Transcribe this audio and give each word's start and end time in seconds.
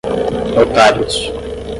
notários 0.55 1.31